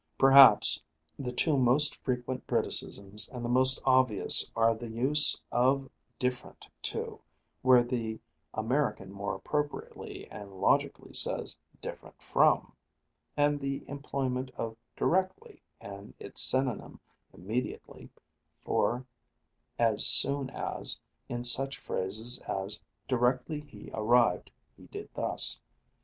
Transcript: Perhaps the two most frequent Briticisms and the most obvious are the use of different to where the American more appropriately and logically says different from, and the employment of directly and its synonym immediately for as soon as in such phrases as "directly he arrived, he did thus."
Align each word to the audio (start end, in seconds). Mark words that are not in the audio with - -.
Perhaps 0.17 0.81
the 1.19 1.31
two 1.31 1.59
most 1.59 1.95
frequent 2.03 2.47
Briticisms 2.47 3.29
and 3.29 3.45
the 3.45 3.49
most 3.49 3.79
obvious 3.85 4.49
are 4.55 4.73
the 4.73 4.89
use 4.89 5.39
of 5.51 5.87
different 6.17 6.67
to 6.81 7.21
where 7.61 7.83
the 7.83 8.19
American 8.55 9.11
more 9.11 9.35
appropriately 9.35 10.25
and 10.31 10.53
logically 10.59 11.13
says 11.13 11.55
different 11.83 12.19
from, 12.19 12.73
and 13.37 13.59
the 13.59 13.87
employment 13.87 14.49
of 14.57 14.75
directly 14.97 15.61
and 15.79 16.15
its 16.17 16.41
synonym 16.41 16.99
immediately 17.31 18.09
for 18.65 19.05
as 19.77 20.03
soon 20.07 20.49
as 20.49 20.99
in 21.29 21.43
such 21.43 21.77
phrases 21.77 22.39
as 22.49 22.81
"directly 23.07 23.59
he 23.59 23.91
arrived, 23.93 24.49
he 24.75 24.87
did 24.87 25.09
thus." 25.13 25.59